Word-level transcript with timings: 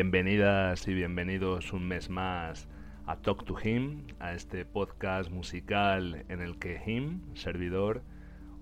Bienvenidas 0.00 0.86
y 0.86 0.94
bienvenidos 0.94 1.72
un 1.72 1.88
mes 1.88 2.08
más 2.08 2.68
a 3.04 3.16
Talk 3.16 3.44
to 3.44 3.56
Him, 3.60 4.04
a 4.20 4.32
este 4.32 4.64
podcast 4.64 5.28
musical 5.28 6.24
en 6.28 6.40
el 6.40 6.60
que 6.60 6.80
Him, 6.86 7.34
servidor, 7.34 8.04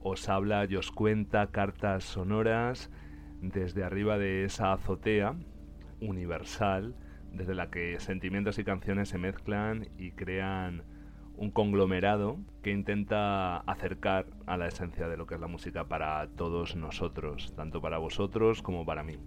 os 0.00 0.28
habla 0.28 0.64
y 0.70 0.76
os 0.76 0.92
cuenta 0.92 1.48
cartas 1.48 2.04
sonoras 2.04 2.88
desde 3.40 3.82
arriba 3.82 4.16
de 4.16 4.44
esa 4.44 4.74
azotea 4.74 5.34
universal 6.00 6.94
desde 7.32 7.56
la 7.56 7.68
que 7.68 7.98
sentimientos 7.98 8.60
y 8.60 8.64
canciones 8.64 9.08
se 9.08 9.18
mezclan 9.18 9.88
y 9.98 10.12
crean 10.12 10.84
un 11.36 11.50
conglomerado 11.50 12.38
que 12.62 12.70
intenta 12.70 13.56
acercar 13.56 14.26
a 14.46 14.56
la 14.56 14.68
esencia 14.68 15.08
de 15.08 15.16
lo 15.16 15.26
que 15.26 15.34
es 15.34 15.40
la 15.40 15.48
música 15.48 15.88
para 15.88 16.28
todos 16.36 16.76
nosotros, 16.76 17.52
tanto 17.56 17.80
para 17.80 17.98
vosotros 17.98 18.62
como 18.62 18.86
para 18.86 19.02
mí. 19.02 19.18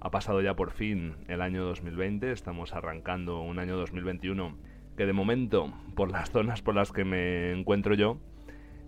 Ha 0.00 0.10
pasado 0.10 0.40
ya 0.40 0.54
por 0.54 0.70
fin 0.70 1.14
el 1.28 1.42
año 1.42 1.62
2020, 1.64 2.32
estamos 2.32 2.74
arrancando 2.74 3.42
un 3.42 3.58
año 3.58 3.76
2021 3.76 4.56
que 4.96 5.04
de 5.04 5.12
momento, 5.12 5.72
por 5.94 6.10
las 6.10 6.30
zonas 6.30 6.62
por 6.62 6.74
las 6.74 6.90
que 6.90 7.04
me 7.04 7.52
encuentro 7.52 7.94
yo, 7.94 8.18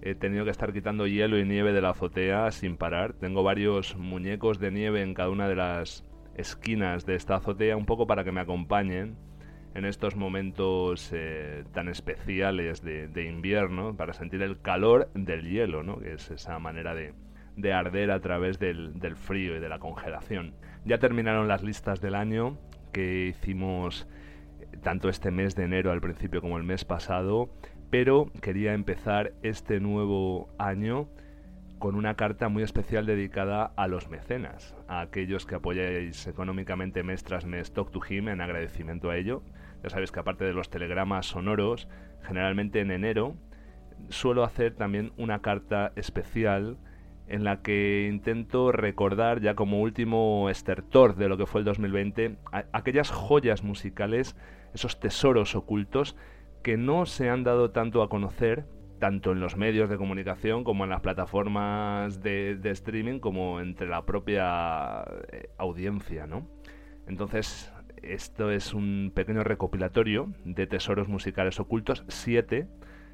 he 0.01 0.15
tenido 0.15 0.45
que 0.45 0.51
estar 0.51 0.73
quitando 0.73 1.07
hielo 1.07 1.39
y 1.39 1.45
nieve 1.45 1.73
de 1.75 1.83
la 1.83 1.91
azotea 1.91 2.51
sin 2.51 2.79
parar. 2.79 3.13
Tengo 3.13 3.43
varios 3.43 3.97
muñecos 3.97 4.59
de 4.59 4.71
nieve 4.71 5.03
en 5.03 5.13
cada 5.13 5.29
una 5.29 5.49
de 5.49 5.57
las 5.57 6.05
esquinas 6.35 7.05
de 7.05 7.15
esta 7.15 7.37
azotea, 7.37 7.77
un 7.77 7.87
poco 7.87 8.07
para 8.07 8.25
que 8.25 8.33
me 8.33 8.41
acompañen 8.41 9.17
en 9.75 9.85
estos 9.85 10.17
momentos 10.17 11.11
eh, 11.13 11.65
tan 11.73 11.89
especiales 11.89 12.83
de, 12.83 13.27
invierno, 13.27 13.95
para 13.97 14.15
sentir 14.15 14.41
el 14.43 14.61
calor 14.61 15.11
del 15.15 15.49
hielo, 15.49 15.83
¿no? 15.83 15.99
que 15.99 16.15
es 16.15 16.31
esa 16.31 16.59
manera 16.59 16.95
de, 16.95 17.15
arder 17.73 18.11
a 18.11 18.21
través 18.21 18.59
del, 18.59 19.17
frío 19.17 19.57
y 19.57 19.61
de 19.61 19.69
la 19.69 19.79
congelación. 19.79 20.55
Ya 20.85 20.99
terminaron 20.99 21.49
las 21.49 21.63
listas 21.63 22.01
del 22.01 22.15
año 22.15 22.59
que 22.93 23.27
hicimos 23.27 24.09
eh, 24.61 24.67
tanto 24.83 25.09
este 25.09 25.31
mes 25.31 25.55
de 25.55 25.65
enero 25.65 25.93
al 25.93 26.01
principio 26.01 26.41
como 26.41 26.57
el 26.57 26.65
mes 26.65 26.85
pasado, 26.85 27.51
pero 27.91 28.31
quería 28.41 28.75
empezar 28.75 29.33
este 29.43 29.81
nuevo 29.81 30.49
año 30.59 31.09
con 31.79 31.97
una 31.97 32.15
carta 32.15 32.49
muy 32.49 32.63
especial 32.63 33.07
dedicada 33.07 33.73
a 33.77 33.89
los 33.89 34.09
mecenas, 34.09 34.77
a 34.87 35.01
aquellos 35.01 35.47
que 35.47 35.57
apoyáis 35.57 36.27
económicamente 36.29 37.03
mes 37.03 37.25
tras 37.25 37.45
mes 37.45 37.73
Talk 37.73 37.91
to 37.91 38.01
Him 38.09 38.29
en 38.29 38.41
agradecimiento 38.41 39.11
a 39.11 39.17
ello. 39.17 39.43
Ya 39.83 39.91
sabéis 39.91 40.13
que 40.13 40.21
aparte 40.21 40.45
de 40.45 40.53
los 40.53 40.71
telegramas 40.71 41.27
sonoros, 41.27 41.89
generalmente 42.23 42.81
en 42.81 42.93
enero 42.93 43.35
suelo 44.11 44.45
hacer 44.45 44.75
también 44.75 45.13
una 45.17 45.41
carta 45.41 45.93
especial 45.97 46.79
en 47.33 47.45
la 47.45 47.63
que 47.63 48.09
intento 48.13 48.73
recordar 48.73 49.41
ya 49.41 49.55
como 49.55 49.81
último 49.81 50.51
estertor 50.51 51.17
de 51.17 51.29
lo 51.31 51.39
que 51.39 51.47
fue 51.47 51.61
el 51.61 51.65
2020 51.65 52.37
aquellas 52.73 53.11
joyas 53.11 53.65
musicales, 53.65 54.37
esos 54.75 55.01
tesoros 55.01 55.55
ocultos 55.55 56.15
que 56.63 56.77
no 56.77 57.07
se 57.07 57.31
han 57.31 57.43
dado 57.43 57.71
tanto 57.71 58.03
a 58.03 58.11
conocer 58.11 58.67
tanto 58.99 59.33
en 59.33 59.41
los 59.41 59.57
medios 59.57 59.89
de 59.89 59.97
comunicación 59.97 60.63
como 60.63 60.85
en 60.85 60.91
las 60.91 61.01
plataformas 61.01 62.23
de, 62.23 62.61
streaming 62.63 63.19
como 63.19 63.61
entre 63.61 63.89
la 63.89 64.05
propia 64.05 65.03
eh, 65.33 65.49
audiencia, 65.59 66.27
¿no? 66.27 66.47
Entonces, 67.09 67.73
esto 68.03 68.51
es 68.51 68.75
un 68.75 69.11
pequeño 69.13 69.43
recopilatorio 69.43 70.33
de 70.45 70.67
tesoros 70.67 71.09
musicales 71.09 71.59
ocultos, 71.59 72.05
siete, 72.09 72.69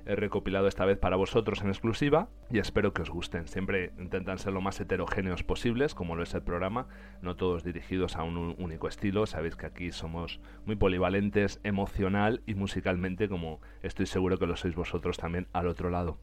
he 0.09 0.17
recopilado 0.17 0.69
esta 0.69 0.87
vez 0.87 0.99
para 0.99 1.17
vosotros 1.17 1.61
en 1.61 1.69
exclusiva 1.69 2.31
y 2.51 2.59
espero 2.59 2.95
que 2.95 3.03
os 3.03 3.11
gusten. 3.11 3.47
Siempre 3.47 3.93
intentan 3.99 4.39
ser 4.39 4.55
lo 4.55 4.63
más 4.63 4.81
heterogéneos 4.81 5.43
posibles, 5.43 5.95
como 5.95 6.17
lo 6.17 6.23
es 6.23 6.33
el 6.33 6.43
programa, 6.43 6.89
no 7.21 7.37
todos 7.37 7.63
dirigidos 7.63 8.17
a 8.17 8.23
un 8.23 8.57
único 8.59 8.89
estilo. 8.89 9.27
Sabéis 9.27 9.55
que 9.55 9.67
aquí 9.67 9.93
somos 9.93 10.41
muy 10.65 10.77
polivalentes 10.77 11.61
emocional 11.63 12.43
y 12.47 12.55
musicalmente, 12.55 13.29
como 13.29 13.61
estoy 13.83 14.07
seguro 14.07 14.39
que 14.39 14.47
lo 14.47 14.57
sois 14.57 14.75
vosotros 14.75 15.19
también 15.19 15.47
al 15.53 15.69
otro 15.69 15.91
lado. 15.91 16.17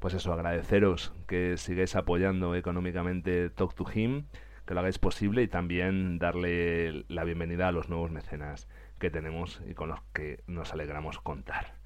Pues 0.00 0.12
eso, 0.12 0.34
agradeceros 0.34 1.14
que 1.26 1.56
sigáis 1.56 1.96
apoyando 1.96 2.54
económicamente 2.54 3.48
Talk 3.48 3.74
to 3.74 3.86
Him, 3.90 4.26
que 4.66 4.74
lo 4.74 4.80
hagáis 4.80 4.98
posible 4.98 5.42
y 5.42 5.48
también 5.48 6.18
darle 6.18 7.06
la 7.08 7.24
bienvenida 7.24 7.68
a 7.68 7.72
los 7.72 7.88
nuevos 7.88 8.10
mecenas 8.10 8.68
que 8.98 9.10
tenemos 9.10 9.62
y 9.66 9.72
con 9.72 9.88
los 9.88 10.02
que 10.12 10.42
nos 10.46 10.74
alegramos 10.74 11.20
contar 11.20 11.83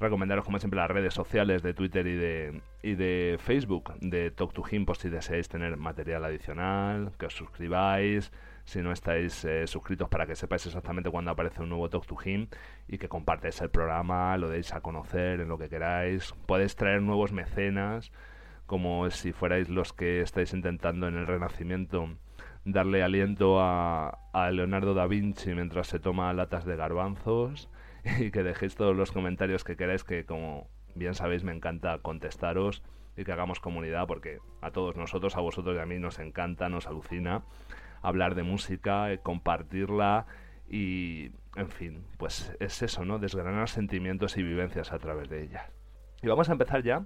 recomendaros 0.00 0.46
como 0.46 0.58
siempre 0.58 0.80
las 0.80 0.90
redes 0.90 1.12
sociales 1.12 1.62
de 1.62 1.74
Twitter 1.74 2.06
y 2.06 2.16
de, 2.16 2.62
y 2.82 2.94
de 2.94 3.36
Facebook 3.38 3.94
de 4.00 4.30
Talk 4.30 4.54
to 4.54 4.64
Him 4.68 4.86
por 4.86 4.96
si 4.96 5.10
deseáis 5.10 5.48
tener 5.48 5.76
material 5.76 6.24
adicional, 6.24 7.12
que 7.18 7.26
os 7.26 7.34
suscribáis, 7.34 8.32
si 8.64 8.80
no 8.80 8.92
estáis 8.92 9.44
eh, 9.44 9.66
suscritos 9.66 10.08
para 10.08 10.26
que 10.26 10.36
sepáis 10.36 10.64
exactamente 10.66 11.10
cuando 11.10 11.30
aparece 11.30 11.62
un 11.62 11.68
nuevo 11.68 11.90
Talk 11.90 12.06
to 12.06 12.16
Him 12.24 12.48
y 12.88 12.96
que 12.96 13.08
compartáis 13.08 13.60
el 13.60 13.68
programa, 13.68 14.36
lo 14.38 14.48
deis 14.48 14.72
a 14.72 14.80
conocer 14.80 15.40
en 15.40 15.48
lo 15.48 15.58
que 15.58 15.68
queráis. 15.68 16.32
Podéis 16.46 16.76
traer 16.76 17.02
nuevos 17.02 17.32
mecenas, 17.32 18.10
como 18.64 19.10
si 19.10 19.32
fuerais 19.32 19.68
los 19.68 19.92
que 19.92 20.22
estáis 20.22 20.54
intentando 20.54 21.08
en 21.08 21.16
el 21.16 21.26
Renacimiento 21.26 22.08
darle 22.64 23.02
aliento 23.02 23.60
a, 23.60 24.18
a 24.32 24.50
Leonardo 24.50 24.94
da 24.94 25.06
Vinci 25.06 25.54
mientras 25.54 25.88
se 25.88 25.98
toma 25.98 26.32
latas 26.32 26.64
de 26.64 26.76
garbanzos 26.76 27.68
y 28.18 28.30
que 28.30 28.42
dejéis 28.42 28.74
todos 28.74 28.96
los 28.96 29.12
comentarios 29.12 29.64
que 29.64 29.76
queráis, 29.76 30.04
que 30.04 30.24
como 30.24 30.68
bien 30.94 31.14
sabéis 31.14 31.44
me 31.44 31.52
encanta 31.52 31.98
contestaros 31.98 32.82
y 33.16 33.24
que 33.24 33.32
hagamos 33.32 33.60
comunidad, 33.60 34.06
porque 34.06 34.38
a 34.60 34.70
todos 34.70 34.96
nosotros, 34.96 35.36
a 35.36 35.40
vosotros 35.40 35.76
y 35.76 35.80
a 35.80 35.86
mí 35.86 35.98
nos 35.98 36.18
encanta, 36.18 36.68
nos 36.68 36.86
alucina 36.86 37.42
hablar 38.02 38.34
de 38.34 38.42
música, 38.42 39.12
eh, 39.12 39.18
compartirla 39.18 40.26
y, 40.68 41.32
en 41.56 41.68
fin, 41.68 42.04
pues 42.16 42.56
es 42.60 42.82
eso, 42.82 43.04
¿no? 43.04 43.18
Desgranar 43.18 43.68
sentimientos 43.68 44.36
y 44.36 44.42
vivencias 44.42 44.92
a 44.92 44.98
través 44.98 45.28
de 45.28 45.42
ella. 45.42 45.70
Y 46.22 46.28
vamos 46.28 46.48
a 46.48 46.52
empezar 46.52 46.82
ya 46.82 47.04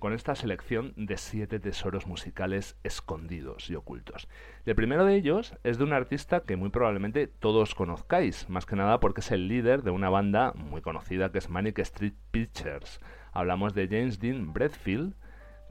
con 0.00 0.14
esta 0.14 0.34
selección 0.34 0.94
de 0.96 1.16
siete 1.18 1.60
tesoros 1.60 2.06
musicales 2.06 2.76
escondidos 2.82 3.70
y 3.70 3.76
ocultos. 3.76 4.26
El 4.64 4.74
primero 4.74 5.04
de 5.04 5.14
ellos 5.14 5.54
es 5.62 5.78
de 5.78 5.84
un 5.84 5.92
artista 5.92 6.40
que 6.40 6.56
muy 6.56 6.70
probablemente 6.70 7.28
todos 7.28 7.74
conozcáis, 7.74 8.48
más 8.48 8.66
que 8.66 8.76
nada 8.76 8.98
porque 8.98 9.20
es 9.20 9.30
el 9.30 9.46
líder 9.46 9.82
de 9.82 9.90
una 9.90 10.08
banda 10.08 10.52
muy 10.54 10.80
conocida 10.80 11.30
que 11.30 11.38
es 11.38 11.50
Manic 11.50 11.78
Street 11.80 12.14
Pictures. 12.32 12.98
Hablamos 13.32 13.74
de 13.74 13.86
James 13.86 14.18
Dean 14.18 14.52
Bradfield, 14.52 15.14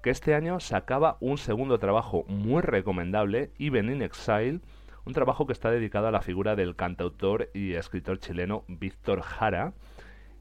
que 0.04 0.12
este 0.12 0.36
año 0.36 0.60
sacaba 0.60 1.18
un 1.20 1.38
segundo 1.38 1.80
trabajo 1.80 2.24
muy 2.28 2.62
recomendable, 2.62 3.52
Even 3.58 3.90
in 3.90 4.04
Exile, 4.04 4.62
un 5.06 5.14
trabajo 5.14 5.48
que 5.48 5.54
está 5.54 5.72
dedicado 5.72 6.08
a 6.08 6.12
la 6.12 6.22
figura 6.22 6.56
del 6.56 6.75
cantautor 6.75 7.50
y 7.56 7.74
escritor 7.74 8.20
chileno 8.20 8.64
Víctor 8.68 9.22
Jara, 9.22 9.74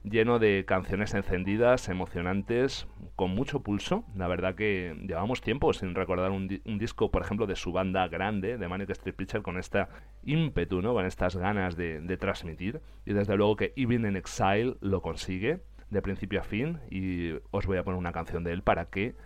lleno 0.04 0.38
de 0.38 0.64
canciones 0.66 1.14
encendidas, 1.14 1.88
emocionantes, 1.88 2.86
con 3.16 3.30
mucho 3.30 3.62
pulso. 3.62 4.04
La 4.14 4.28
verdad 4.28 4.54
que 4.54 4.96
llevamos 5.06 5.40
tiempo 5.40 5.72
sin 5.72 5.94
recordar 5.94 6.30
un, 6.30 6.48
disco, 6.78 7.10
por 7.10 7.22
ejemplo, 7.22 7.46
de 7.46 7.56
su 7.56 7.72
banda 7.72 8.06
grande, 8.08 8.58
de 8.58 8.68
Manic 8.68 8.90
Street 8.90 9.14
Preacher, 9.14 9.42
con 9.42 9.58
esta 9.58 9.88
ímpetu, 10.24 10.82
¿no? 10.82 10.94
con 10.94 11.06
estas 11.06 11.36
ganas 11.36 11.76
de, 11.76 12.00
de 12.00 12.16
transmitir. 12.16 12.80
Y 13.04 13.12
desde 13.12 13.36
luego 13.36 13.56
que 13.56 13.72
Even 13.76 14.06
in 14.06 14.16
Exile 14.16 14.76
lo 14.80 15.02
consigue 15.02 15.60
de 15.90 16.02
principio 16.02 16.40
a 16.40 16.44
fin. 16.44 16.80
Y 16.90 17.32
os 17.50 17.66
voy 17.66 17.78
a 17.78 17.84
poner 17.84 17.98
una 17.98 18.12
canción 18.12 18.44
de 18.44 18.52
él 18.52 18.62
para 18.62 18.86
que 18.86 19.16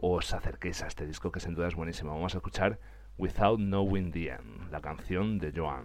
os 0.00 0.32
acerquéis 0.32 0.82
a 0.82 0.86
este 0.86 1.06
disco, 1.06 1.32
que 1.32 1.40
sin 1.40 1.54
duda 1.54 1.68
es 1.68 1.74
buenísimo. 1.74 2.12
Vamos 2.12 2.34
a 2.34 2.38
escuchar 2.38 2.78
Without 3.16 3.58
Knowing 3.58 4.12
the 4.12 4.30
End, 4.30 4.70
la 4.70 4.80
canción 4.80 5.38
de 5.38 5.52
Joan. 5.54 5.84